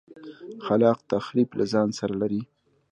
خلاق 0.65 0.99
تخریب 1.11 1.49
له 1.59 1.65
ځان 1.73 1.89
سره 1.99 2.13
لري. 2.21 2.41